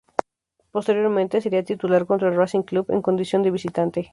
Posteriormente 0.71 1.41
sería 1.41 1.63
titular 1.71 2.07
contra 2.07 2.31
Racing 2.31 2.63
Club, 2.63 2.87
en 2.89 3.03
condición 3.03 3.43
de 3.43 3.51
visitante. 3.51 4.09